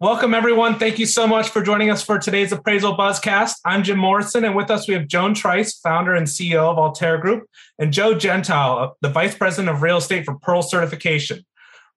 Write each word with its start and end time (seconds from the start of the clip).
Welcome, 0.00 0.32
everyone. 0.32 0.78
Thank 0.78 0.98
you 0.98 1.04
so 1.04 1.26
much 1.26 1.50
for 1.50 1.62
joining 1.62 1.90
us 1.90 2.02
for 2.02 2.18
today's 2.18 2.52
Appraisal 2.52 2.96
Buzzcast. 2.96 3.56
I'm 3.66 3.82
Jim 3.82 3.98
Morrison, 3.98 4.46
and 4.46 4.56
with 4.56 4.70
us 4.70 4.88
we 4.88 4.94
have 4.94 5.06
Joan 5.06 5.34
Trice, 5.34 5.78
founder 5.78 6.14
and 6.14 6.26
CEO 6.26 6.60
of 6.60 6.78
Allterra 6.78 7.20
Group, 7.20 7.46
and 7.78 7.92
Joe 7.92 8.14
Gentile, 8.14 8.96
the 9.02 9.10
Vice 9.10 9.34
President 9.34 9.68
of 9.68 9.82
Real 9.82 9.98
Estate 9.98 10.24
for 10.24 10.36
Pearl 10.36 10.62
Certification. 10.62 11.44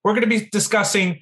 We're 0.03 0.11
going 0.11 0.29
to 0.29 0.39
be 0.39 0.49
discussing 0.51 1.21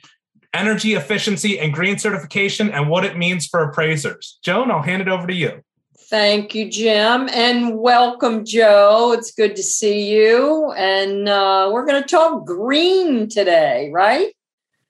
energy 0.55 0.95
efficiency 0.95 1.59
and 1.59 1.71
green 1.71 1.99
certification 1.99 2.71
and 2.71 2.89
what 2.89 3.05
it 3.05 3.15
means 3.15 3.45
for 3.45 3.63
appraisers. 3.63 4.39
Joan, 4.41 4.71
I'll 4.71 4.81
hand 4.81 5.03
it 5.03 5.07
over 5.07 5.27
to 5.27 5.35
you. 5.35 5.61
Thank 6.09 6.55
you, 6.55 6.67
Jim, 6.67 7.29
and 7.31 7.77
welcome, 7.77 8.43
Joe. 8.43 9.13
It's 9.15 9.31
good 9.31 9.55
to 9.55 9.61
see 9.61 10.11
you. 10.11 10.71
And 10.71 11.29
uh, 11.29 11.69
we're 11.71 11.85
going 11.85 12.01
to 12.01 12.09
talk 12.09 12.43
green 12.47 13.29
today, 13.29 13.91
right? 13.93 14.33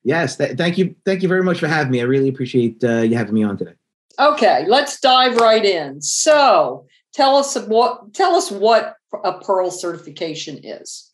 Yes, 0.04 0.38
th- 0.38 0.58
thank 0.58 0.78
you. 0.78 0.96
Thank 1.06 1.22
you 1.22 1.30
very 1.30 1.44
much 1.44 1.60
for 1.60 1.68
having 1.68 1.92
me. 1.92 2.02
I 2.02 2.06
really 2.06 2.30
appreciate 2.30 2.84
uh, 2.84 3.02
you 3.02 3.16
having 3.16 3.34
me 3.34 3.44
on 3.44 3.58
today. 3.58 3.74
Okay, 4.20 4.66
let's 4.68 5.00
dive 5.00 5.38
right 5.38 5.64
in. 5.64 6.02
So, 6.02 6.86
tell 7.14 7.36
us 7.36 7.56
what 7.56 8.14
tell 8.14 8.36
us 8.36 8.52
what 8.52 8.96
a 9.24 9.34
Pearl 9.34 9.72
certification 9.72 10.60
is. 10.64 11.12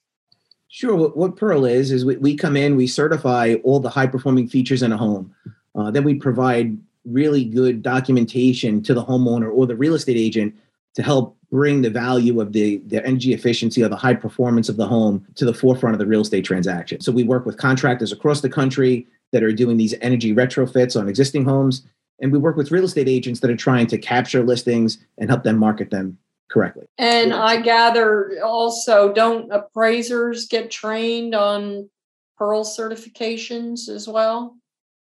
Sure. 0.70 0.96
What, 0.96 1.18
what 1.18 1.36
Pearl 1.36 1.66
is 1.66 1.92
is 1.92 2.06
we, 2.06 2.18
we 2.18 2.36
come 2.36 2.56
in, 2.56 2.76
we 2.76 2.88
certify 2.88 3.56
all 3.64 3.80
the 3.80 3.90
high 3.90 4.08
performing 4.08 4.48
features 4.48 4.84
in 4.84 4.92
a 4.92 4.98
home. 4.98 5.34
Uh, 5.76 5.92
then 5.92 6.04
we 6.04 6.16
provide 6.16 6.78
really 7.06 7.46
good 7.46 7.82
documentation 7.82 8.84
to 8.84 8.94
the 8.94 9.04
homeowner 9.04 9.52
or 9.52 9.66
the 9.66 9.76
real 9.76 9.96
estate 9.96 10.18
agent 10.18 10.54
to 10.96 11.02
help 11.02 11.37
bring 11.52 11.82
the 11.82 11.90
value 11.90 12.42
of 12.42 12.52
the, 12.54 12.82
the 12.88 13.06
energy 13.06 13.34
efficiency 13.34 13.82
or 13.84 13.88
the 13.88 13.96
high 13.96 14.14
performance 14.14 14.70
of 14.70 14.78
the 14.78 14.88
home 14.88 15.26
to 15.36 15.46
the 15.46 15.54
forefront 15.54 15.94
of 15.94 16.00
the 16.00 16.06
real 16.06 16.22
estate 16.22 16.44
transaction. 16.44 17.00
So 17.00 17.12
we 17.12 17.24
work 17.24 17.46
with 17.46 17.58
contractors 17.58 18.12
across 18.12 18.42
the 18.42 18.50
country 18.50 19.08
that 19.32 19.44
are 19.44 19.52
doing 19.52 19.78
these 19.78 19.96
energy 20.02 20.34
retrofits 20.34 21.00
on 21.00 21.08
existing 21.08 21.46
homes. 21.46 21.84
And 22.20 22.32
we 22.32 22.40
work 22.40 22.58
with 22.58 22.72
real 22.72 22.86
estate 22.86 23.08
agents 23.08 23.40
that 23.42 23.50
are 23.50 23.56
trying 23.56 23.88
to 23.88 23.98
capture 23.98 24.44
listings 24.44 24.98
and 25.18 25.30
help 25.30 25.44
them 25.44 25.58
market 25.58 25.92
them 25.92 26.18
correctly. 26.50 26.86
And 26.98 27.34
I 27.34 27.62
gather 27.62 28.42
also, 28.44 29.14
don't 29.14 29.52
appraisers 29.52 30.48
get 30.48 30.72
trained 30.72 31.36
on 31.36 31.90
Pearl 32.38 32.64
certifications 32.64 33.90
as 33.90 34.08
well? 34.08 34.58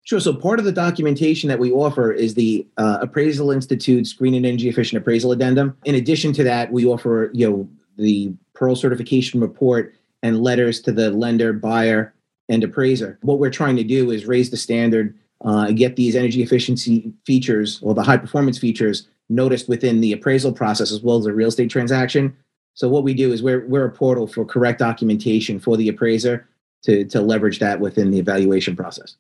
Sure. 0.06 0.20
So 0.20 0.34
part 0.34 0.60
of 0.60 0.66
the 0.66 0.72
documentation 0.72 1.50
that 1.50 1.58
we 1.58 1.72
offer 1.72 2.12
is 2.12 2.36
the 2.36 2.66
uh, 2.78 3.00
Appraisal 3.02 3.50
Institute's 3.50 4.14
Green 4.14 4.36
and 4.36 4.46
Energy 4.46 4.70
Efficient 4.70 5.02
Appraisal 5.02 5.32
Addendum. 5.32 5.76
In 5.84 5.96
addition 5.96 6.32
to 6.34 6.44
that, 6.44 6.72
we 6.72 6.86
offer 6.86 7.32
you 7.34 7.50
know 7.50 7.70
the 7.98 8.32
Pearl 8.54 8.76
certification 8.76 9.42
report 9.42 9.96
and 10.22 10.42
letters 10.42 10.80
to 10.82 10.92
the 10.92 11.10
lender, 11.10 11.54
buyer, 11.54 12.14
and 12.50 12.64
appraiser. 12.64 13.18
What 13.24 13.40
we're 13.40 13.50
trying 13.50 13.76
to 13.78 13.84
do 13.84 14.12
is 14.12 14.26
raise 14.26 14.52
the 14.52 14.58
standard, 14.58 15.18
uh, 15.44 15.72
get 15.72 15.96
these 15.96 16.16
energy 16.16 16.44
efficiency 16.44 17.12
features 17.26 17.80
or 17.82 17.96
the 17.96 18.04
high 18.04 18.18
performance 18.18 18.60
features 18.60 19.08
noticed 19.30 19.68
within 19.68 20.02
the 20.02 20.14
appraisal 20.14 20.52
process 20.52 20.92
as 20.92 21.02
well 21.02 21.18
as 21.18 21.26
the 21.26 21.34
real 21.34 21.48
estate 21.48 21.72
transaction. 21.72 22.36
So 22.76 22.88
what 22.88 23.04
we 23.04 23.16
do 23.16 23.32
is 23.32 23.42
we're 23.42 23.66
we're 23.68 23.86
a 23.86 23.92
portal 23.92 24.28
for 24.28 24.46
correct 24.46 24.78
documentation 24.78 25.60
for 25.60 25.78
the 25.78 25.90
appraiser 25.90 26.48
to 26.84 27.06
to 27.06 27.22
leverage 27.22 27.58
that 27.58 27.80
within 27.80 28.12
the 28.12 28.20
evaluation 28.20 28.76
process. 28.76 29.16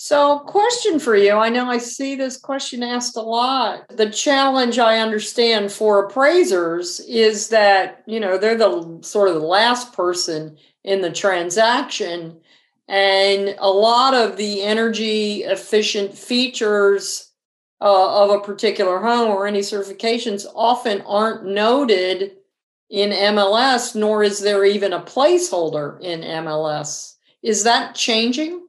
So, 0.00 0.38
question 0.38 1.00
for 1.00 1.16
you. 1.16 1.32
I 1.32 1.48
know 1.48 1.68
I 1.68 1.78
see 1.78 2.14
this 2.14 2.36
question 2.36 2.84
asked 2.84 3.16
a 3.16 3.20
lot. 3.20 3.88
The 3.88 4.08
challenge 4.08 4.78
I 4.78 5.00
understand 5.00 5.72
for 5.72 6.04
appraisers 6.04 7.00
is 7.00 7.48
that, 7.48 8.04
you 8.06 8.20
know, 8.20 8.38
they're 8.38 8.56
the 8.56 9.00
sort 9.02 9.28
of 9.28 9.34
the 9.34 9.40
last 9.40 9.92
person 9.92 10.56
in 10.84 11.00
the 11.00 11.10
transaction. 11.10 12.38
And 12.86 13.56
a 13.58 13.68
lot 13.68 14.14
of 14.14 14.36
the 14.36 14.62
energy 14.62 15.42
efficient 15.42 16.16
features 16.16 17.32
uh, 17.80 18.22
of 18.22 18.30
a 18.30 18.44
particular 18.44 19.00
home 19.00 19.32
or 19.32 19.48
any 19.48 19.62
certifications 19.62 20.46
often 20.54 21.00
aren't 21.08 21.44
noted 21.44 22.36
in 22.88 23.10
MLS, 23.10 23.96
nor 23.96 24.22
is 24.22 24.38
there 24.38 24.64
even 24.64 24.92
a 24.92 25.02
placeholder 25.02 26.00
in 26.00 26.20
MLS. 26.20 27.16
Is 27.42 27.64
that 27.64 27.96
changing? 27.96 28.67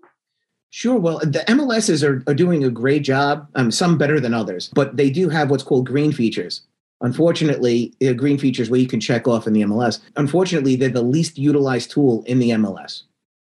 Sure. 0.72 1.00
Well, 1.00 1.20
the 1.20 1.44
MLSs 1.48 2.08
are, 2.08 2.24
are 2.30 2.36
doing 2.36 2.64
a 2.64 2.70
great 2.70 3.04
job, 3.04 3.48
um, 3.56 3.72
some 3.72 3.98
better 3.98 4.20
than 4.20 4.34
others, 4.34 4.70
but 4.76 4.98
they 4.98 5.10
do 5.10 5.30
have 5.30 5.50
what's 5.50 5.64
called 5.64 5.88
green 5.88 6.12
features. 6.12 6.62
Unfortunately, 7.02 7.94
the 8.00 8.14
green 8.14 8.38
features 8.38 8.70
where 8.70 8.80
you 8.80 8.88
can 8.88 9.00
check 9.00 9.28
off 9.28 9.48
in 9.48 9.54
the 9.54 9.62
MLS. 9.62 10.00
Unfortunately, 10.18 10.76
they're 10.76 10.90
the 10.90 11.02
least 11.02 11.38
utilized 11.38 11.92
tool 11.92 12.24
in 12.28 12.40
the 12.40 12.52
MLS. 12.52 13.04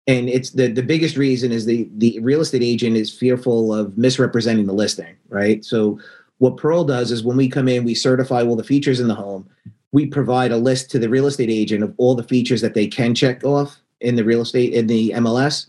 And 0.06 0.28
it's 0.28 0.50
the, 0.50 0.68
the 0.68 0.82
biggest 0.82 1.16
reason 1.16 1.50
is 1.50 1.66
the, 1.66 1.88
the 1.96 2.18
real 2.20 2.40
estate 2.40 2.62
agent 2.62 2.96
is 2.96 3.12
fearful 3.12 3.74
of 3.74 3.96
misrepresenting 3.98 4.66
the 4.66 4.72
listing, 4.72 5.16
right? 5.28 5.64
So 5.64 5.98
what 6.38 6.56
Pearl 6.56 6.84
does 6.84 7.10
is 7.10 7.24
when 7.24 7.36
we 7.36 7.48
come 7.48 7.68
in, 7.68 7.84
we 7.84 7.94
certify 7.94 8.42
all 8.42 8.56
the 8.56 8.64
features 8.64 9.00
in 9.00 9.08
the 9.08 9.14
home. 9.14 9.48
We 9.92 10.06
provide 10.06 10.52
a 10.52 10.56
list 10.56 10.90
to 10.92 10.98
the 10.98 11.08
real 11.08 11.26
estate 11.26 11.50
agent 11.50 11.82
of 11.82 11.94
all 11.96 12.14
the 12.14 12.22
features 12.22 12.60
that 12.60 12.74
they 12.74 12.86
can 12.86 13.14
check 13.14 13.44
off 13.44 13.80
in 14.00 14.14
the 14.14 14.24
real 14.24 14.42
estate 14.42 14.72
in 14.72 14.86
the 14.86 15.10
MLS 15.16 15.66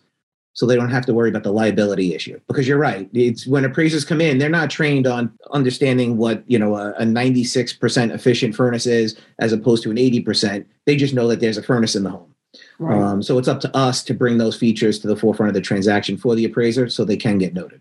so 0.60 0.66
they 0.66 0.76
don't 0.76 0.90
have 0.90 1.06
to 1.06 1.14
worry 1.14 1.30
about 1.30 1.44
the 1.44 1.54
liability 1.54 2.14
issue. 2.14 2.38
Because 2.50 2.68
you're 2.68 2.78
right 2.78 3.10
it's 3.14 3.48
when 3.48 3.64
appraisers 3.64 4.04
come 4.04 4.20
in 4.20 4.40
they're 4.40 4.50
not 4.50 4.70
trained 4.70 5.08
on 5.08 5.32
understanding 5.52 6.18
what 6.18 6.44
you 6.48 6.60
know 6.60 6.76
a, 6.76 6.92
a 6.96 7.04
96% 7.04 8.14
efficient 8.14 8.54
furnace 8.54 8.86
is 8.86 9.18
as 9.40 9.54
opposed 9.54 9.84
to 9.84 9.92
an 9.92 9.96
80% 9.96 10.66
they 10.86 10.98
just 10.98 11.14
know 11.14 11.30
that 11.30 11.40
there's 11.40 11.58
a 11.58 11.64
furnace 11.64 11.96
in 11.96 12.04
the 12.04 12.10
home. 12.10 12.36
Right. 12.78 13.02
um, 13.02 13.24
so 13.24 13.38
it's 13.38 13.48
up 13.48 13.62
to 13.62 13.78
us 13.78 14.04
to 14.04 14.14
bring 14.14 14.38
those 14.38 14.58
features 14.58 15.00
to 15.00 15.08
the 15.08 15.16
forefront 15.16 15.50
of 15.50 15.54
the 15.54 15.62
transaction 15.62 16.18
for 16.18 16.36
the 16.36 16.46
appraiser 16.46 16.90
so 16.90 17.06
they 17.06 17.16
can 17.16 17.38
get 17.38 17.54
noted. 17.54 17.80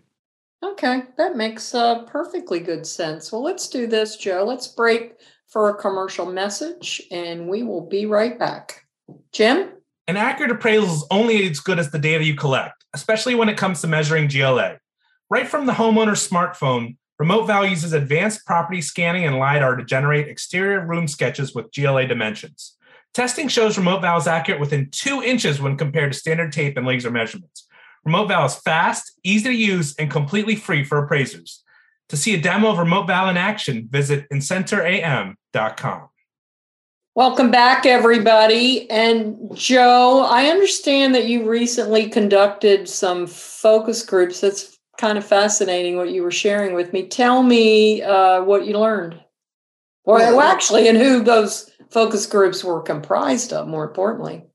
Okay 0.63 1.03
that 1.17 1.35
makes 1.35 1.75
uh, 1.75 2.03
perfectly 2.03 2.61
good 2.61 2.87
sense. 2.87 3.29
Well 3.29 3.43
let's 3.43 3.67
do 3.67 3.87
this 3.87 4.15
joe. 4.15 4.45
Let's 4.47 4.67
break 4.67 5.15
for 5.47 5.69
a 5.69 5.75
commercial 5.75 6.27
message 6.27 7.01
and 7.11 7.49
we 7.49 7.63
will 7.63 7.85
be 7.85 8.05
right 8.05 8.39
back. 8.39 8.85
Jim 9.33 9.71
an 10.09 10.17
accurate 10.17 10.49
appraisal 10.49 10.89
is 10.89 11.05
only 11.11 11.47
as 11.47 11.59
good 11.59 11.77
as 11.77 11.91
the 11.91 11.99
data 11.99 12.23
you 12.23 12.33
collect, 12.33 12.83
especially 12.95 13.35
when 13.35 13.47
it 13.47 13.57
comes 13.57 13.79
to 13.81 13.87
measuring 13.87 14.27
GLA. 14.27 14.79
Right 15.29 15.47
from 15.47 15.67
the 15.67 15.73
homeowner's 15.73 16.27
smartphone, 16.27 16.97
Remote 17.19 17.45
Val 17.45 17.63
uses 17.63 17.93
advanced 17.93 18.43
property 18.43 18.81
scanning 18.81 19.25
and 19.25 19.37
LiDAR 19.37 19.75
to 19.75 19.85
generate 19.85 20.27
exterior 20.27 20.83
room 20.83 21.07
sketches 21.07 21.53
with 21.53 21.71
GLA 21.71 22.07
dimensions. 22.07 22.75
Testing 23.13 23.47
shows 23.47 23.77
Remote 23.77 24.01
Val 24.01 24.17
is 24.17 24.25
accurate 24.25 24.59
within 24.59 24.89
two 24.89 25.21
inches 25.21 25.61
when 25.61 25.77
compared 25.77 26.11
to 26.11 26.17
standard 26.17 26.53
tape 26.53 26.75
and 26.75 26.87
laser 26.87 27.11
measurements. 27.11 27.67
Remote 28.03 28.29
Val 28.29 28.47
is 28.47 28.55
fast, 28.55 29.11
easy 29.23 29.49
to 29.49 29.55
use, 29.55 29.95
and 29.97 30.09
completely 30.09 30.55
free 30.55 30.83
for 30.83 30.97
appraisers. 30.97 31.63
To 32.07 32.17
see 32.17 32.33
a 32.33 32.41
demo 32.41 32.71
of 32.71 32.79
Remote 32.79 33.05
Val 33.05 33.29
in 33.29 33.37
action, 33.37 33.87
visit 33.91 34.27
incenteram.com. 34.33 36.09
Welcome 37.19 37.51
back, 37.51 37.85
everybody. 37.85 38.89
And 38.89 39.37
Joe, 39.53 40.25
I 40.29 40.45
understand 40.45 41.13
that 41.15 41.27
you 41.27 41.49
recently 41.49 42.07
conducted 42.07 42.87
some 42.87 43.27
focus 43.27 44.05
groups. 44.05 44.39
That's 44.39 44.79
kind 44.97 45.17
of 45.17 45.25
fascinating 45.25 45.97
what 45.97 46.11
you 46.11 46.23
were 46.23 46.31
sharing 46.31 46.75
with 46.75 46.93
me. 46.93 47.09
Tell 47.09 47.43
me 47.43 48.01
uh, 48.01 48.43
what 48.43 48.65
you 48.65 48.79
learned, 48.79 49.19
or 50.05 50.19
well, 50.19 50.39
actually, 50.39 50.87
and 50.87 50.97
who 50.97 51.21
those 51.21 51.69
focus 51.89 52.25
groups 52.25 52.63
were 52.63 52.81
comprised 52.81 53.51
of, 53.51 53.67
more 53.67 53.83
importantly. 53.83 54.45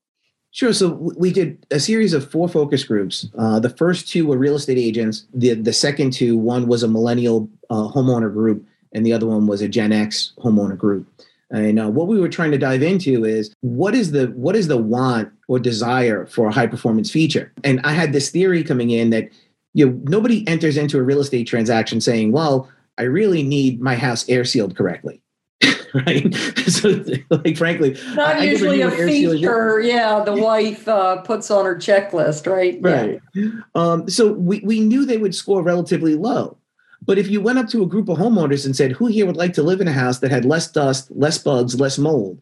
Sure. 0.50 0.72
So 0.72 1.12
we 1.18 1.34
did 1.34 1.66
a 1.70 1.78
series 1.78 2.14
of 2.14 2.30
four 2.30 2.48
focus 2.48 2.82
groups. 2.82 3.28
Uh, 3.36 3.60
the 3.60 3.68
first 3.68 4.08
two 4.08 4.26
were 4.26 4.38
real 4.38 4.56
estate 4.56 4.78
agents. 4.78 5.26
The 5.34 5.52
the 5.52 5.74
second 5.74 6.14
two, 6.14 6.38
one 6.38 6.66
was 6.66 6.82
a 6.82 6.88
millennial 6.88 7.46
uh, 7.68 7.88
homeowner 7.88 8.32
group, 8.32 8.64
and 8.94 9.04
the 9.04 9.12
other 9.12 9.26
one 9.26 9.46
was 9.46 9.60
a 9.60 9.68
Gen 9.68 9.92
X 9.92 10.32
homeowner 10.38 10.78
group. 10.78 11.06
And 11.54 11.78
uh, 11.78 11.88
what 11.88 12.08
we 12.08 12.18
were 12.18 12.28
trying 12.28 12.50
to 12.50 12.58
dive 12.58 12.82
into 12.82 13.24
is 13.24 13.54
what 13.60 13.94
is 13.94 14.10
the 14.10 14.26
what 14.28 14.56
is 14.56 14.66
the 14.66 14.76
want 14.76 15.30
or 15.46 15.60
desire 15.60 16.26
for 16.26 16.48
a 16.48 16.52
high 16.52 16.66
performance 16.66 17.10
feature? 17.10 17.52
And 17.62 17.80
I 17.84 17.92
had 17.92 18.12
this 18.12 18.30
theory 18.30 18.64
coming 18.64 18.90
in 18.90 19.10
that 19.10 19.28
you 19.72 19.86
know 19.86 20.00
nobody 20.04 20.46
enters 20.48 20.76
into 20.76 20.98
a 20.98 21.02
real 21.02 21.20
estate 21.20 21.44
transaction 21.44 22.00
saying, 22.00 22.32
"Well, 22.32 22.68
I 22.98 23.04
really 23.04 23.44
need 23.44 23.80
my 23.80 23.94
house 23.94 24.28
air 24.28 24.44
sealed 24.44 24.76
correctly." 24.76 25.22
right? 25.94 26.34
so, 26.66 27.04
like, 27.30 27.56
frankly, 27.56 27.96
not 28.14 28.36
I, 28.36 28.44
usually 28.44 28.80
a 28.80 28.90
feature. 28.90 29.80
Yeah, 29.80 30.24
the 30.24 30.34
wife 30.42 30.88
uh, 30.88 31.18
puts 31.18 31.52
on 31.52 31.66
her 31.66 31.76
checklist, 31.76 32.50
right? 32.50 32.78
Right. 32.80 33.20
Yeah. 33.32 33.50
Um, 33.76 34.10
so 34.10 34.32
we 34.32 34.58
we 34.64 34.80
knew 34.80 35.06
they 35.06 35.18
would 35.18 35.36
score 35.36 35.62
relatively 35.62 36.16
low. 36.16 36.58
But 37.06 37.18
if 37.18 37.28
you 37.28 37.40
went 37.40 37.58
up 37.58 37.68
to 37.68 37.82
a 37.82 37.86
group 37.86 38.08
of 38.08 38.18
homeowners 38.18 38.64
and 38.64 38.74
said, 38.74 38.92
Who 38.92 39.06
here 39.06 39.26
would 39.26 39.36
like 39.36 39.52
to 39.54 39.62
live 39.62 39.80
in 39.80 39.88
a 39.88 39.92
house 39.92 40.18
that 40.20 40.30
had 40.30 40.44
less 40.44 40.70
dust, 40.70 41.10
less 41.10 41.38
bugs, 41.38 41.78
less 41.78 41.98
mold? 41.98 42.40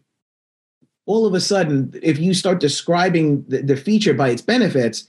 All 1.07 1.27
of 1.27 1.35
a 1.35 1.41
sudden, 1.41 1.93
if 2.03 2.19
you 2.19 2.33
start 2.33 2.61
describing 2.61 3.45
the, 3.49 3.63
the 3.63 3.77
feature 3.77 4.15
by 4.15 4.31
its 4.31 4.43
benefits, 4.43 5.09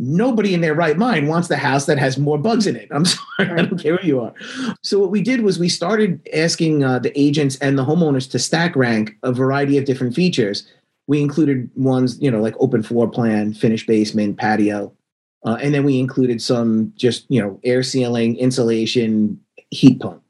nobody 0.00 0.54
in 0.54 0.60
their 0.60 0.74
right 0.74 0.96
mind 0.96 1.28
wants 1.28 1.48
the 1.48 1.56
house 1.56 1.86
that 1.86 1.98
has 1.98 2.18
more 2.18 2.38
bugs 2.38 2.66
in 2.66 2.74
it. 2.74 2.88
I'm 2.90 3.04
sorry. 3.04 3.50
I 3.50 3.62
don't 3.62 3.78
care 3.78 3.96
who 3.96 4.06
you 4.06 4.20
are. 4.20 4.34
So 4.82 4.98
what 4.98 5.10
we 5.10 5.22
did 5.22 5.42
was 5.42 5.58
we 5.58 5.68
started 5.68 6.26
asking 6.34 6.82
uh, 6.82 6.98
the 6.98 7.18
agents 7.18 7.56
and 7.58 7.78
the 7.78 7.84
homeowners 7.84 8.28
to 8.32 8.38
stack 8.38 8.74
rank 8.74 9.16
a 9.22 9.32
variety 9.32 9.78
of 9.78 9.84
different 9.84 10.14
features. 10.14 10.66
We 11.06 11.20
included 11.20 11.70
ones, 11.76 12.20
you 12.20 12.30
know, 12.30 12.40
like 12.40 12.54
open 12.58 12.82
floor 12.82 13.08
plan, 13.08 13.52
finished 13.52 13.86
basement, 13.86 14.38
patio, 14.38 14.92
Uh, 15.44 15.56
and 15.60 15.74
then 15.74 15.84
we 15.84 15.98
included 15.98 16.42
some 16.42 16.92
just, 16.96 17.24
you 17.28 17.40
know, 17.40 17.58
air 17.64 17.82
sealing, 17.82 18.36
insulation, 18.36 19.40
heat 19.70 20.00
pump. 20.00 20.22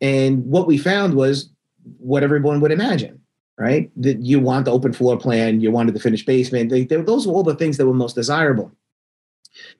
And 0.00 0.46
what 0.46 0.66
we 0.66 0.78
found 0.78 1.14
was 1.14 1.50
what 1.98 2.22
everyone 2.22 2.60
would 2.60 2.70
imagine, 2.70 3.20
right? 3.56 3.90
That 3.96 4.20
you 4.22 4.38
want 4.38 4.64
the 4.66 4.72
open 4.72 4.92
floor 4.92 5.16
plan, 5.16 5.60
you 5.60 5.70
wanted 5.70 5.94
the 5.94 6.00
finished 6.00 6.26
basement. 6.26 6.70
They, 6.70 6.84
they, 6.84 6.96
those 6.96 7.26
were 7.26 7.34
all 7.34 7.42
the 7.42 7.56
things 7.56 7.76
that 7.76 7.86
were 7.86 7.94
most 7.94 8.14
desirable. 8.14 8.70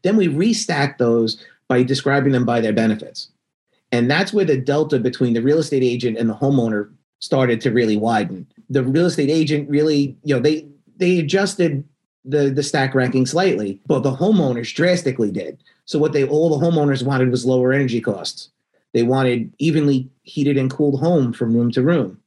Then 0.02 0.16
we 0.16 0.28
restacked 0.28 0.99
those 0.99 1.44
by 1.69 1.82
describing 1.82 2.32
them 2.32 2.44
by 2.44 2.61
their 2.61 2.72
benefits. 2.72 3.31
And 3.93 4.11
that's 4.11 4.32
where 4.32 4.44
the 4.44 4.56
delta 4.56 4.99
between 4.99 5.34
the 5.34 5.43
real 5.43 5.58
estate 5.58 5.82
agent 5.82 6.19
and 6.19 6.28
the 6.28 6.34
homeowner 6.34 6.90
started 7.20 7.61
to 7.62 7.70
really 7.70 7.96
widen. 7.96 8.46
The 8.70 8.82
real 8.82 9.06
estate 9.06 9.31
agent 9.31 9.69
really, 9.69 10.16
you 10.25 10.34
know, 10.34 10.40
they 10.40 10.66
they 10.96 11.19
adjusted 11.20 11.84
the 12.24 12.50
the 12.50 12.62
stack 12.62 12.94
ranking 12.94 13.26
slightly, 13.26 13.80
but 13.86 14.02
the 14.02 14.14
homeowners 14.14 14.74
drastically 14.74 15.30
did. 15.30 15.58
So 15.84 15.98
what 15.98 16.12
they 16.12 16.24
all 16.24 16.50
the 16.50 16.64
homeowners 16.64 17.02
wanted 17.02 17.30
was 17.30 17.46
lower 17.46 17.72
energy 17.72 18.00
costs. 18.00 18.50
They 18.92 19.02
wanted 19.02 19.52
evenly 19.58 20.08
heated 20.22 20.56
and 20.56 20.70
cooled 20.70 21.00
home 21.00 21.32
from 21.32 21.54
room 21.54 21.70
to 21.72 21.82
room. 21.82 22.20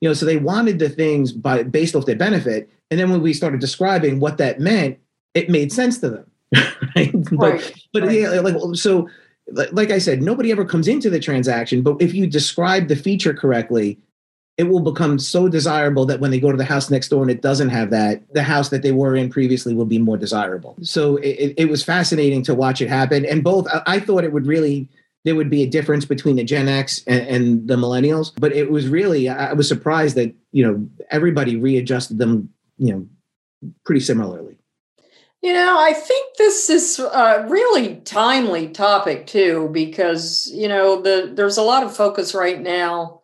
You 0.00 0.08
know, 0.08 0.14
so 0.14 0.26
they 0.26 0.36
wanted 0.36 0.78
the 0.78 0.88
things 0.88 1.32
by 1.32 1.62
based 1.62 1.94
off 1.94 2.06
their 2.06 2.16
benefit. 2.16 2.70
And 2.90 2.98
then 2.98 3.10
when 3.10 3.22
we 3.22 3.32
started 3.32 3.60
describing 3.60 4.20
what 4.20 4.38
that 4.38 4.60
meant, 4.60 4.98
it 5.34 5.48
made 5.48 5.72
sense 5.72 5.98
to 6.00 6.10
them. 6.10 6.30
right? 6.96 7.12
But, 7.30 7.52
right. 7.52 7.74
but 7.92 8.02
right. 8.02 8.20
yeah, 8.20 8.40
like 8.40 8.56
so 8.74 9.08
like 9.50 9.90
I 9.90 9.98
said, 9.98 10.22
nobody 10.22 10.50
ever 10.50 10.64
comes 10.64 10.88
into 10.88 11.10
the 11.10 11.20
transaction, 11.20 11.82
but 11.82 12.00
if 12.00 12.14
you 12.14 12.26
describe 12.26 12.88
the 12.88 12.96
feature 12.96 13.34
correctly, 13.34 13.98
it 14.58 14.64
will 14.64 14.80
become 14.80 15.18
so 15.18 15.48
desirable 15.48 16.04
that 16.06 16.20
when 16.20 16.30
they 16.30 16.38
go 16.38 16.50
to 16.50 16.58
the 16.58 16.64
house 16.64 16.90
next 16.90 17.08
door 17.08 17.22
and 17.22 17.30
it 17.30 17.40
doesn't 17.40 17.70
have 17.70 17.90
that, 17.90 18.22
the 18.34 18.42
house 18.42 18.68
that 18.68 18.82
they 18.82 18.92
were 18.92 19.16
in 19.16 19.30
previously 19.30 19.74
will 19.74 19.86
be 19.86 19.98
more 19.98 20.18
desirable. 20.18 20.76
So 20.82 21.16
it, 21.16 21.54
it 21.56 21.70
was 21.70 21.82
fascinating 21.82 22.42
to 22.44 22.54
watch 22.54 22.82
it 22.82 22.88
happen. 22.88 23.24
And 23.24 23.42
both, 23.42 23.66
I 23.86 23.98
thought 23.98 24.24
it 24.24 24.32
would 24.32 24.46
really, 24.46 24.90
there 25.24 25.34
would 25.34 25.48
be 25.48 25.62
a 25.62 25.66
difference 25.66 26.04
between 26.04 26.36
the 26.36 26.44
Gen 26.44 26.68
X 26.68 27.02
and, 27.06 27.26
and 27.28 27.68
the 27.68 27.76
millennials, 27.76 28.32
but 28.38 28.52
it 28.52 28.70
was 28.70 28.88
really, 28.88 29.28
I 29.28 29.54
was 29.54 29.68
surprised 29.68 30.16
that, 30.16 30.34
you 30.52 30.66
know, 30.66 30.86
everybody 31.10 31.56
readjusted 31.56 32.18
them, 32.18 32.50
you 32.76 32.92
know, 32.92 33.70
pretty 33.86 34.00
similarly. 34.00 34.58
You 35.40 35.54
know, 35.54 35.76
I 35.76 35.92
think 35.92 36.36
this 36.36 36.70
is 36.70 37.00
a 37.00 37.46
really 37.48 37.96
timely 38.04 38.68
topic 38.68 39.26
too, 39.26 39.70
because 39.72 40.48
you 40.54 40.68
know 40.68 41.02
the 41.02 41.32
there's 41.34 41.56
a 41.56 41.62
lot 41.62 41.82
of 41.82 41.96
focus 41.96 42.32
right 42.32 42.60
now 42.60 43.21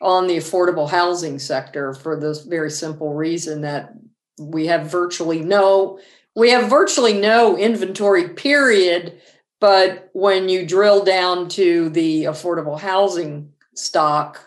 on 0.00 0.26
the 0.26 0.36
affordable 0.36 0.88
housing 0.88 1.38
sector 1.38 1.94
for 1.94 2.18
this 2.18 2.42
very 2.44 2.70
simple 2.70 3.14
reason 3.14 3.62
that 3.62 3.94
we 4.38 4.66
have 4.66 4.90
virtually 4.90 5.40
no 5.40 5.98
we 6.34 6.50
have 6.50 6.68
virtually 6.68 7.14
no 7.14 7.56
inventory 7.56 8.28
period. 8.28 9.20
But 9.58 10.10
when 10.12 10.50
you 10.50 10.66
drill 10.66 11.02
down 11.02 11.48
to 11.50 11.88
the 11.88 12.24
affordable 12.24 12.78
housing 12.78 13.54
stock 13.74 14.46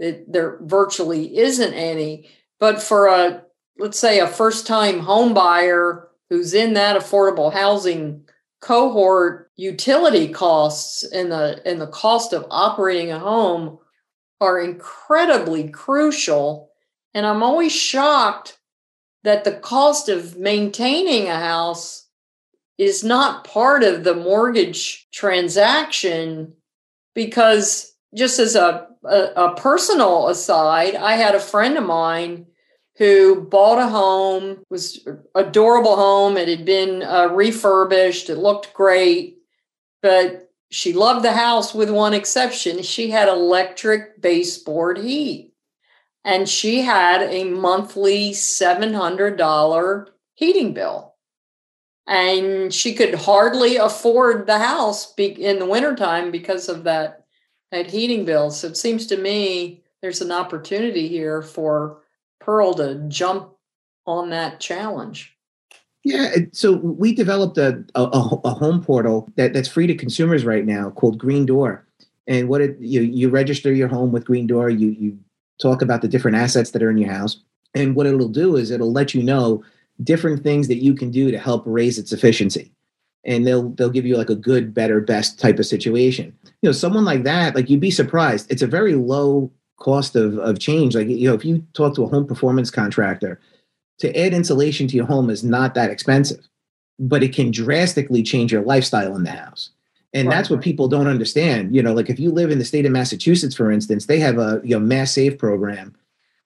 it, 0.00 0.30
there 0.30 0.58
virtually 0.62 1.38
isn't 1.38 1.74
any. 1.74 2.28
But 2.58 2.82
for 2.82 3.06
a 3.06 3.44
let's 3.78 3.98
say 3.98 4.18
a 4.18 4.26
first 4.26 4.66
time 4.66 4.98
home 4.98 5.32
buyer 5.32 6.08
who's 6.28 6.52
in 6.52 6.74
that 6.74 7.00
affordable 7.00 7.52
housing 7.52 8.24
cohort 8.60 9.50
utility 9.56 10.28
costs 10.28 11.04
and 11.04 11.30
the 11.30 11.62
and 11.64 11.80
the 11.80 11.86
cost 11.86 12.32
of 12.32 12.46
operating 12.50 13.12
a 13.12 13.18
home 13.18 13.78
are 14.40 14.58
incredibly 14.58 15.68
crucial. 15.68 16.70
And 17.14 17.26
I'm 17.26 17.42
always 17.42 17.72
shocked 17.72 18.58
that 19.22 19.44
the 19.44 19.52
cost 19.52 20.08
of 20.08 20.38
maintaining 20.38 21.28
a 21.28 21.38
house 21.38 22.08
is 22.78 23.04
not 23.04 23.44
part 23.44 23.82
of 23.82 24.04
the 24.04 24.14
mortgage 24.14 25.06
transaction 25.12 26.54
because 27.14 27.94
just 28.16 28.38
as 28.38 28.56
a, 28.56 28.88
a, 29.04 29.16
a, 29.36 29.54
personal 29.54 30.28
aside, 30.28 30.94
I 30.94 31.12
had 31.12 31.34
a 31.34 31.40
friend 31.40 31.76
of 31.76 31.84
mine 31.84 32.46
who 32.96 33.42
bought 33.42 33.78
a 33.78 33.86
home, 33.86 34.62
was 34.70 35.06
adorable 35.34 35.96
home. 35.96 36.36
It 36.36 36.48
had 36.48 36.64
been 36.64 37.02
uh, 37.02 37.28
refurbished. 37.28 38.30
It 38.30 38.36
looked 38.36 38.72
great, 38.72 39.38
but 40.02 40.49
she 40.70 40.92
loved 40.92 41.24
the 41.24 41.32
house 41.32 41.74
with 41.74 41.90
one 41.90 42.14
exception. 42.14 42.82
She 42.82 43.10
had 43.10 43.28
electric 43.28 44.20
baseboard 44.22 44.98
heat. 44.98 45.52
And 46.24 46.48
she 46.48 46.82
had 46.82 47.22
a 47.22 47.44
monthly 47.44 48.30
$700 48.30 50.06
heating 50.34 50.72
bill. 50.74 51.14
And 52.06 52.72
she 52.72 52.94
could 52.94 53.14
hardly 53.14 53.76
afford 53.76 54.46
the 54.46 54.58
house 54.58 55.12
in 55.16 55.58
the 55.58 55.66
wintertime 55.66 56.30
because 56.30 56.68
of 56.68 56.84
that, 56.84 57.24
that 57.72 57.90
heating 57.90 58.24
bill. 58.24 58.50
So 58.50 58.68
it 58.68 58.76
seems 58.76 59.06
to 59.08 59.16
me 59.16 59.82
there's 60.02 60.20
an 60.20 60.32
opportunity 60.32 61.08
here 61.08 61.42
for 61.42 62.02
Pearl 62.40 62.74
to 62.74 63.06
jump 63.08 63.54
on 64.06 64.30
that 64.30 64.60
challenge. 64.60 65.36
Yeah, 66.02 66.34
so 66.52 66.76
we 66.76 67.14
developed 67.14 67.58
a, 67.58 67.84
a, 67.94 68.02
a, 68.02 68.54
home 68.54 68.82
portal 68.82 69.28
that, 69.36 69.52
that's 69.52 69.68
free 69.68 69.86
to 69.86 69.94
consumers 69.94 70.46
right 70.46 70.64
now 70.64 70.90
called 70.90 71.18
Green 71.18 71.44
Door. 71.44 71.86
And 72.26 72.48
what 72.48 72.62
it 72.62 72.78
you 72.80 73.02
you 73.02 73.28
register 73.28 73.72
your 73.72 73.88
home 73.88 74.12
with 74.12 74.24
Green 74.24 74.46
Door, 74.46 74.70
you 74.70 74.88
you 74.88 75.18
talk 75.60 75.82
about 75.82 76.00
the 76.00 76.08
different 76.08 76.36
assets 76.36 76.70
that 76.70 76.82
are 76.82 76.90
in 76.90 76.96
your 76.96 77.12
house. 77.12 77.40
And 77.74 77.94
what 77.94 78.06
it'll 78.06 78.28
do 78.28 78.56
is 78.56 78.70
it'll 78.70 78.92
let 78.92 79.14
you 79.14 79.22
know 79.22 79.62
different 80.02 80.42
things 80.42 80.68
that 80.68 80.82
you 80.82 80.94
can 80.94 81.10
do 81.10 81.30
to 81.30 81.38
help 81.38 81.62
raise 81.66 81.98
its 81.98 82.12
efficiency. 82.12 82.72
And 83.24 83.46
they'll 83.46 83.68
they'll 83.70 83.90
give 83.90 84.06
you 84.06 84.16
like 84.16 84.30
a 84.30 84.34
good, 84.34 84.72
better, 84.72 85.00
best 85.00 85.38
type 85.38 85.58
of 85.58 85.66
situation. 85.66 86.34
You 86.62 86.68
know, 86.68 86.72
someone 86.72 87.04
like 87.04 87.24
that, 87.24 87.54
like 87.54 87.68
you'd 87.68 87.80
be 87.80 87.90
surprised. 87.90 88.50
It's 88.50 88.62
a 88.62 88.66
very 88.66 88.94
low 88.94 89.50
cost 89.78 90.16
of 90.16 90.38
of 90.38 90.58
change. 90.58 90.94
Like 90.94 91.08
you 91.08 91.28
know, 91.28 91.34
if 91.34 91.44
you 91.44 91.64
talk 91.74 91.94
to 91.96 92.04
a 92.04 92.08
home 92.08 92.26
performance 92.26 92.70
contractor, 92.70 93.38
to 94.00 94.18
add 94.18 94.34
insulation 94.34 94.88
to 94.88 94.96
your 94.96 95.06
home 95.06 95.30
is 95.30 95.44
not 95.44 95.74
that 95.74 95.90
expensive, 95.90 96.46
but 96.98 97.22
it 97.22 97.34
can 97.34 97.50
drastically 97.50 98.22
change 98.22 98.52
your 98.52 98.62
lifestyle 98.62 99.14
in 99.16 99.24
the 99.24 99.30
house. 99.30 99.70
And 100.12 100.28
right. 100.28 100.34
that's 100.34 100.50
what 100.50 100.60
people 100.60 100.88
don't 100.88 101.06
understand. 101.06 101.74
You 101.74 101.82
know, 101.82 101.94
like 101.94 102.10
if 102.10 102.18
you 102.18 102.30
live 102.32 102.50
in 102.50 102.58
the 102.58 102.64
state 102.64 102.84
of 102.84 102.92
Massachusetts, 102.92 103.54
for 103.54 103.70
instance, 103.70 104.06
they 104.06 104.18
have 104.18 104.38
a 104.38 104.60
you 104.64 104.70
know, 104.70 104.80
mass 104.80 105.12
save 105.12 105.38
program 105.38 105.94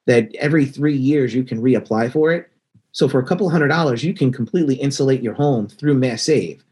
that 0.06 0.35
every 0.35 0.67
three 0.67 0.97
years 0.97 1.35
you 1.35 1.45
can 1.45 1.62
reapply 1.62 2.12
for 2.12 2.33
it. 2.33 2.50
So 2.93 3.09
for 3.09 3.19
a 3.19 3.26
couple 3.26 3.49
hundred 3.49 3.69
dollars, 3.69 4.05
you 4.05 4.14
can 4.14 4.33
completely 4.33 4.75
insulate 4.76 5.23
your 5.23 5.35
home 5.35 5.67
through 5.67 5.95
mass 5.95 6.23
save. 6.23 6.62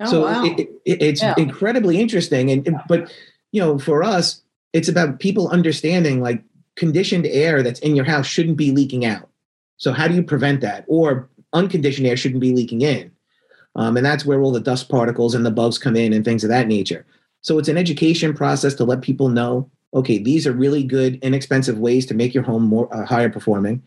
Oh, 0.00 0.10
so 0.10 0.22
wow. 0.22 0.44
it, 0.44 0.60
it, 0.84 1.02
it's 1.02 1.22
yeah. 1.22 1.34
incredibly 1.36 2.00
interesting. 2.00 2.50
And 2.50 2.80
but 2.88 3.12
you 3.52 3.60
know, 3.60 3.78
for 3.78 4.02
us, 4.02 4.42
it's 4.72 4.88
about 4.88 5.20
people 5.20 5.48
understanding 5.48 6.22
like 6.22 6.42
conditioned 6.76 7.26
air 7.26 7.62
that's 7.62 7.80
in 7.80 7.94
your 7.94 8.04
house 8.04 8.26
shouldn't 8.26 8.56
be 8.56 8.70
leaking 8.70 9.04
out. 9.04 9.28
So 9.78 9.92
how 9.92 10.06
do 10.06 10.14
you 10.14 10.22
prevent 10.22 10.60
that? 10.60 10.84
Or 10.86 11.30
unconditioned 11.52 12.06
air 12.06 12.16
shouldn't 12.16 12.40
be 12.40 12.52
leaking 12.52 12.82
in. 12.82 13.10
Um, 13.74 13.96
and 13.96 14.04
that's 14.04 14.26
where 14.26 14.40
all 14.40 14.52
the 14.52 14.60
dust 14.60 14.88
particles 14.88 15.34
and 15.34 15.46
the 15.46 15.50
bugs 15.50 15.78
come 15.78 15.96
in 15.96 16.12
and 16.12 16.24
things 16.24 16.44
of 16.44 16.50
that 16.50 16.68
nature. 16.68 17.06
So 17.40 17.58
it's 17.58 17.68
an 17.68 17.78
education 17.78 18.34
process 18.34 18.74
to 18.74 18.84
let 18.84 19.02
people 19.02 19.28
know, 19.28 19.70
okay, 19.94 20.18
these 20.18 20.46
are 20.46 20.52
really 20.52 20.82
good, 20.82 21.16
inexpensive 21.22 21.78
ways 21.78 22.04
to 22.06 22.14
make 22.14 22.34
your 22.34 22.42
home 22.42 22.64
more 22.64 22.92
uh, 22.94 23.06
higher 23.06 23.30
performing. 23.30 23.82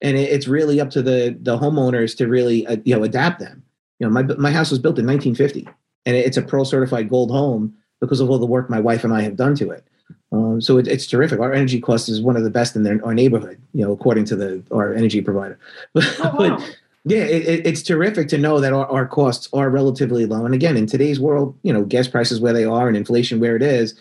And 0.00 0.16
it, 0.16 0.30
it's 0.30 0.48
really 0.48 0.80
up 0.80 0.90
to 0.90 1.02
the 1.02 1.36
the 1.40 1.58
homeowners 1.58 2.16
to 2.16 2.26
really 2.26 2.66
uh, 2.66 2.78
you 2.84 2.96
know 2.96 3.04
adapt 3.04 3.40
them. 3.40 3.62
You 4.00 4.06
know, 4.06 4.12
my 4.12 4.22
my 4.22 4.50
house 4.50 4.70
was 4.70 4.80
built 4.80 4.98
in 4.98 5.06
1950, 5.06 5.68
and 6.06 6.16
it's 6.16 6.36
a 6.36 6.42
Pearl 6.42 6.64
certified 6.64 7.08
gold 7.08 7.30
home 7.30 7.74
because 8.00 8.20
of 8.20 8.30
all 8.30 8.38
the 8.38 8.46
work 8.46 8.68
my 8.68 8.80
wife 8.80 9.04
and 9.04 9.14
I 9.14 9.22
have 9.22 9.36
done 9.36 9.54
to 9.56 9.70
it. 9.70 9.86
Um, 10.34 10.60
so 10.60 10.78
it, 10.78 10.88
it's 10.88 11.06
terrific. 11.06 11.38
Our 11.38 11.52
energy 11.52 11.80
cost 11.80 12.08
is 12.08 12.20
one 12.20 12.36
of 12.36 12.42
the 12.42 12.50
best 12.50 12.74
in 12.74 12.82
their, 12.82 13.04
our 13.04 13.14
neighborhood, 13.14 13.60
you 13.72 13.84
know, 13.84 13.92
according 13.92 14.24
to 14.26 14.36
the 14.36 14.62
our 14.72 14.92
energy 14.92 15.20
provider. 15.20 15.58
But, 15.92 16.16
oh, 16.20 16.22
wow. 16.24 16.56
but 16.56 16.76
yeah, 17.04 17.22
it, 17.24 17.66
it's 17.66 17.82
terrific 17.82 18.28
to 18.28 18.38
know 18.38 18.58
that 18.60 18.72
our, 18.72 18.86
our 18.90 19.06
costs 19.06 19.48
are 19.52 19.70
relatively 19.70 20.26
low. 20.26 20.44
And 20.44 20.54
again, 20.54 20.76
in 20.76 20.86
today's 20.86 21.20
world, 21.20 21.56
you 21.62 21.72
know, 21.72 21.84
gas 21.84 22.08
prices 22.08 22.40
where 22.40 22.52
they 22.52 22.64
are 22.64 22.88
and 22.88 22.96
inflation 22.96 23.38
where 23.38 23.54
it 23.54 23.62
is, 23.62 23.94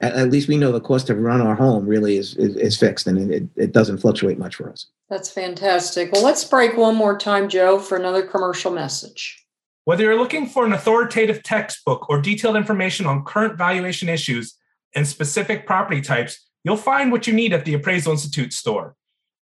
at, 0.00 0.14
at 0.14 0.30
least 0.30 0.48
we 0.48 0.56
know 0.56 0.72
the 0.72 0.80
cost 0.80 1.06
to 1.08 1.14
run 1.14 1.40
our 1.40 1.54
home 1.54 1.86
really 1.86 2.16
is 2.16 2.34
is, 2.36 2.56
is 2.56 2.76
fixed 2.76 3.06
and 3.06 3.32
it, 3.32 3.44
it 3.54 3.72
doesn't 3.72 3.98
fluctuate 3.98 4.38
much 4.38 4.56
for 4.56 4.70
us. 4.70 4.86
That's 5.08 5.30
fantastic. 5.30 6.10
Well, 6.12 6.24
let's 6.24 6.44
break 6.44 6.76
one 6.76 6.96
more 6.96 7.16
time, 7.16 7.48
Joe, 7.48 7.78
for 7.78 7.96
another 7.96 8.22
commercial 8.22 8.72
message. 8.72 9.44
Whether 9.84 10.04
you're 10.04 10.18
looking 10.18 10.46
for 10.46 10.66
an 10.66 10.72
authoritative 10.72 11.42
textbook 11.42 12.10
or 12.10 12.20
detailed 12.20 12.56
information 12.56 13.06
on 13.06 13.24
current 13.24 13.56
valuation 13.56 14.08
issues 14.08 14.54
and 14.94 15.06
specific 15.06 15.66
property 15.66 16.00
types, 16.00 16.48
you'll 16.64 16.76
find 16.76 17.12
what 17.12 17.26
you 17.26 17.32
need 17.32 17.52
at 17.52 17.64
the 17.64 17.74
Appraisal 17.74 18.12
Institute 18.12 18.52
store. 18.52 18.94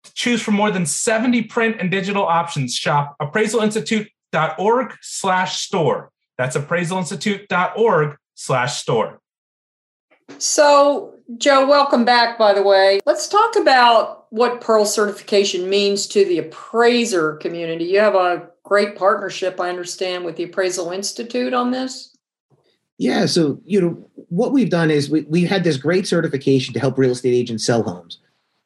To 0.05 0.15
choose 0.15 0.41
from 0.41 0.55
more 0.55 0.71
than 0.71 0.87
70 0.87 1.43
print 1.43 1.76
and 1.81 1.91
digital 1.91 2.25
options, 2.25 2.75
shop 2.75 3.17
appraisalinstitute.org 3.21 4.95
slash 5.03 5.61
store. 5.61 6.11
That's 6.38 6.57
appraisalinstitute.org 6.57 8.17
slash 8.35 8.81
store. 8.81 9.21
So, 10.38 11.15
Joe, 11.38 11.67
welcome 11.67 12.05
back, 12.05 12.38
by 12.38 12.53
the 12.53 12.62
way. 12.62 13.00
Let's 13.07 13.29
talk 13.29 13.57
about 13.57 14.26
what 14.31 14.61
Pearl 14.61 14.85
certification 14.85 15.71
means 15.71 16.07
to 16.09 16.25
the 16.25 16.38
appraiser 16.38 17.37
community. 17.37 17.85
You 17.85 18.00
have 18.00 18.15
a 18.15 18.49
great 18.65 18.97
partnership, 18.97 19.61
I 19.61 19.69
understand, 19.69 20.25
with 20.25 20.37
the 20.37 20.45
Appraisal 20.45 20.91
Institute 20.91 21.55
on 21.55 21.71
this. 21.71 22.15
Yeah, 22.99 23.26
so 23.26 23.61
you 23.65 23.81
know 23.81 24.11
what 24.29 24.53
we've 24.53 24.71
done 24.71 24.91
is 24.91 25.11
we 25.11 25.23
we 25.23 25.45
had 25.45 25.65
this 25.65 25.76
great 25.76 26.07
certification 26.07 26.73
to 26.75 26.81
help 26.81 26.99
real 26.99 27.11
estate 27.11 27.35
agents 27.35 27.65
sell 27.65 27.83
homes. 27.83 28.19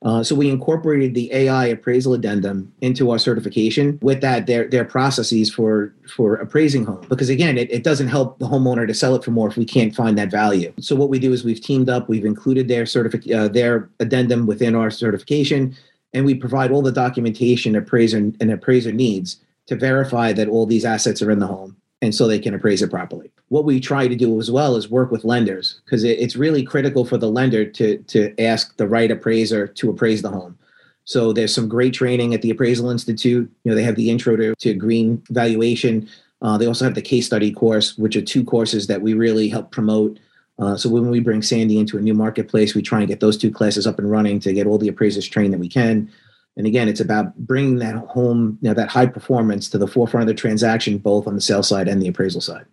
Uh, 0.03 0.23
so 0.23 0.35
we 0.35 0.49
incorporated 0.49 1.15
the 1.15 1.31
AI 1.31 1.67
appraisal 1.67 2.15
addendum 2.15 2.73
into 2.81 3.11
our 3.11 3.19
certification. 3.19 3.99
With 4.01 4.23
that, 4.23 4.47
their 4.47 4.67
their 4.67 4.85
processes 4.85 5.53
for 5.53 5.95
for 6.09 6.37
appraising 6.37 6.87
home, 6.87 7.05
because 7.09 7.29
again, 7.29 7.59
it, 7.59 7.71
it 7.71 7.83
doesn't 7.83 8.09
help 8.09 8.39
the 8.39 8.47
homeowner 8.47 8.87
to 8.87 8.95
sell 8.95 9.15
it 9.15 9.25
for 9.25 9.33
more 9.33 9.49
if 9.49 9.57
we 9.57 9.67
can't 9.67 9.95
find 9.95 10.17
that 10.17 10.31
value. 10.31 10.73
So 10.81 10.97
what 10.97 11.11
we 11.11 11.19
do 11.19 11.33
is 11.33 11.45
we've 11.45 11.61
teamed 11.61 11.91
up, 11.91 12.09
we've 12.09 12.25
included 12.25 12.69
their 12.69 12.87
certific 12.87 13.31
uh, 13.31 13.49
their 13.49 13.91
addendum 13.99 14.47
within 14.47 14.75
our 14.75 14.91
certification, 14.91 15.77
and 16.15 16.25
we 16.25 16.35
provide 16.35 16.71
all 16.71 16.83
the 16.83 16.93
documentation 16.93 17.77
appraiser 17.77 18.19
and 18.19 18.51
appraiser 18.51 18.93
needs 18.93 19.39
to 19.67 19.77
verify 19.77 20.33
that 20.33 20.49
all 20.49 20.67
these 20.67 20.85
assets 20.85 21.21
are 21.21 21.31
in 21.31 21.41
the 21.41 21.47
home 21.47 21.77
and 22.03 22.15
so 22.15 22.27
they 22.27 22.39
can 22.39 22.55
appraise 22.55 22.83
it 22.83 22.91
properly. 22.91 23.31
What 23.49 23.65
we 23.65 23.81
try 23.81 24.09
to 24.09 24.17
do 24.17 24.41
as 24.41 24.51
well 24.51 24.77
is 24.77 24.91
work 24.91 25.11
with 25.11 25.25
lenders 25.25 25.81
because 25.85 26.05
it, 26.05 26.19
it's 26.19 26.37
really 26.37 26.63
critical 26.63 27.05
for 27.05 27.19
the 27.19 27.31
lender 27.31 27.65
to 27.65 27.99
to 27.99 28.41
ask 28.41 28.77
the 28.77 28.89
right 28.89 29.11
appraiser 29.11 29.67
to 29.67 29.91
appraise 29.91 30.23
the 30.23 30.31
home. 30.31 30.59
So 31.05 31.33
there's 31.33 31.55
some 31.55 31.69
great 31.69 31.93
training 31.93 32.35
at 32.35 32.43
the 32.43 32.51
Appraisal 32.51 32.91
Institute. 32.91 33.51
You 33.65 33.71
know, 33.71 33.75
they 33.75 33.83
have 33.83 33.97
the 33.97 34.11
intro 34.11 34.37
to, 34.37 34.55
to 34.55 34.75
green 34.75 35.21
valuation. 35.31 36.09
Uh, 36.41 36.57
they 36.57 36.67
also 36.67 36.85
have 36.85 36.95
the 36.95 37.03
case 37.03 37.27
study 37.27 37.53
course, 37.53 37.99
which 37.99 38.15
are 38.17 38.23
two 38.23 38.45
courses 38.45 38.87
that 38.87 39.03
we 39.03 39.15
really 39.15 39.49
help 39.49 39.73
promote. 39.73 40.21
Uh, 40.61 40.77
so 40.77 40.89
when 40.89 41.11
we 41.11 41.21
bring 41.21 41.43
Sandy 41.43 41.79
into 41.79 41.99
a 41.99 42.01
new 42.01 42.15
marketplace, 42.15 42.75
we 42.75 42.83
try 42.83 43.01
and 43.01 43.09
get 43.09 43.21
those 43.21 43.37
two 43.37 43.51
classes 43.51 43.87
up 43.87 43.99
and 43.99 44.11
running 44.11 44.39
to 44.41 44.53
get 44.53 44.67
all 44.67 44.79
the 44.79 44.89
appraisers 44.89 45.27
trained 45.27 45.53
that 45.53 45.59
we 45.59 45.69
can. 45.69 46.11
And 46.57 46.67
again, 46.67 46.89
it's 46.89 47.01
about 47.01 47.37
bringing 47.37 47.77
that 47.77 47.95
home, 47.95 48.59
you 48.61 48.69
know, 48.69 48.75
that 48.75 48.91
high 48.91 49.07
performance 49.07 49.69
to 49.71 49.79
the 49.79 49.87
forefront 49.87 50.23
of 50.23 50.29
the 50.29 50.41
transaction, 50.41 50.99
both 50.99 51.27
on 51.27 51.35
the 51.35 51.41
sales 51.41 51.69
side 51.69 51.89
and 51.89 52.03
the 52.03 52.09
appraisal 52.09 52.41
side. 52.41 52.67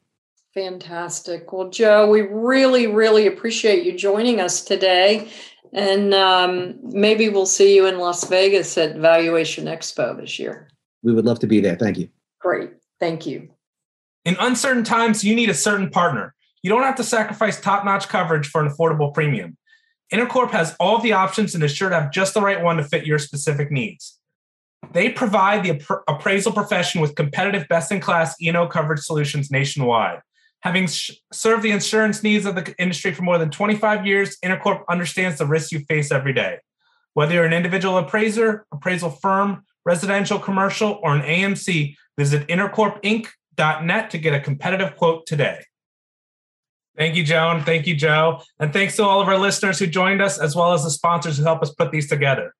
Fantastic. 0.53 1.53
Well, 1.53 1.69
Joe, 1.69 2.09
we 2.09 2.21
really, 2.21 2.87
really 2.87 3.27
appreciate 3.27 3.85
you 3.85 3.95
joining 3.95 4.41
us 4.41 4.63
today. 4.63 5.29
And 5.73 6.13
um, 6.13 6.79
maybe 6.81 7.29
we'll 7.29 7.45
see 7.45 7.75
you 7.75 7.85
in 7.85 7.99
Las 7.99 8.27
Vegas 8.27 8.77
at 8.77 8.95
Valuation 8.95 9.65
Expo 9.65 10.19
this 10.19 10.39
year. 10.39 10.67
We 11.03 11.13
would 11.13 11.25
love 11.25 11.39
to 11.39 11.47
be 11.47 11.61
there. 11.61 11.75
Thank 11.75 11.97
you. 11.97 12.09
Great. 12.39 12.71
Thank 12.99 13.27
you. 13.27 13.49
In 14.25 14.35
uncertain 14.39 14.83
times, 14.83 15.23
you 15.23 15.35
need 15.35 15.49
a 15.49 15.53
certain 15.53 15.89
partner. 15.89 16.33
You 16.63 16.71
don't 16.71 16.83
have 16.83 16.95
to 16.95 17.03
sacrifice 17.03 17.61
top 17.61 17.85
notch 17.85 18.09
coverage 18.09 18.47
for 18.47 18.61
an 18.61 18.69
affordable 18.69 19.13
premium. 19.13 19.57
Intercorp 20.13 20.51
has 20.51 20.75
all 20.79 20.99
the 20.99 21.13
options 21.13 21.53
and 21.53 21.63
is 21.63 21.75
sure 21.75 21.89
to 21.89 21.99
have 21.99 22.11
just 22.11 22.33
the 22.33 22.41
right 22.41 22.61
one 22.61 22.77
to 22.77 22.83
fit 22.83 23.05
your 23.05 23.19
specific 23.19 23.71
needs. 23.71 24.19
They 24.93 25.09
provide 25.09 25.63
the 25.63 26.01
appraisal 26.07 26.53
profession 26.53 27.01
with 27.01 27.15
competitive, 27.15 27.67
best 27.67 27.91
in 27.91 27.99
class 27.99 28.41
E&O 28.41 28.67
coverage 28.67 29.01
solutions 29.01 29.51
nationwide. 29.51 30.21
Having 30.61 30.87
sh- 30.87 31.11
served 31.31 31.63
the 31.63 31.71
insurance 31.71 32.23
needs 32.23 32.45
of 32.45 32.55
the 32.55 32.73
industry 32.79 33.13
for 33.13 33.23
more 33.23 33.37
than 33.37 33.49
25 33.49 34.05
years, 34.05 34.37
Intercorp 34.43 34.83
understands 34.89 35.37
the 35.37 35.45
risks 35.45 35.71
you 35.71 35.79
face 35.81 36.11
every 36.11 36.33
day. 36.33 36.59
Whether 37.13 37.33
you're 37.33 37.45
an 37.45 37.53
individual 37.53 37.97
appraiser, 37.97 38.65
appraisal 38.71 39.09
firm, 39.09 39.65
residential, 39.85 40.39
commercial, 40.39 40.99
or 41.03 41.15
an 41.15 41.21
AMC, 41.21 41.95
visit 42.17 42.47
intercorpinc.net 42.47 44.09
to 44.09 44.17
get 44.17 44.33
a 44.33 44.39
competitive 44.39 44.95
quote 44.95 45.25
today. 45.25 45.63
Thank 46.97 47.15
you, 47.15 47.23
Joan. 47.23 47.63
Thank 47.63 47.85
you, 47.85 47.95
Joe. 47.95 48.41
And 48.59 48.73
thanks 48.73 48.95
to 48.95 49.03
all 49.03 49.21
of 49.21 49.27
our 49.27 49.37
listeners 49.37 49.77
who 49.77 49.87
joined 49.87 50.21
us, 50.21 50.39
as 50.39 50.55
well 50.55 50.73
as 50.73 50.83
the 50.83 50.89
sponsors 50.89 51.37
who 51.37 51.43
help 51.43 51.61
us 51.61 51.71
put 51.71 51.91
these 51.91 52.09
together. 52.09 52.53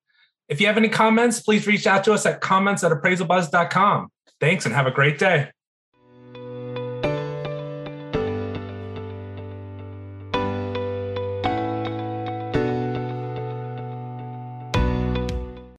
If 0.48 0.62
you 0.62 0.67
have 0.67 0.77
any 0.77 0.89
comments, 0.89 1.41
please 1.41 1.67
reach 1.67 1.88
out 1.88 2.03
to 2.06 2.13
us 2.13 2.25
at 2.25 2.39
comments 2.39 2.84
at 2.84 2.91
appraisalbuzz.com. 2.91 4.10
Thanks 4.39 4.65
and 4.65 4.75
have 4.75 4.86
a 4.86 4.91
great 4.91 5.17
day. 5.17 5.50